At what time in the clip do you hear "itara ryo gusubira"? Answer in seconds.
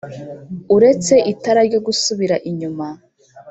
1.31-2.35